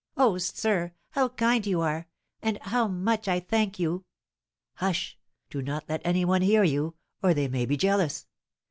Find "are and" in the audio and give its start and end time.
1.81-2.57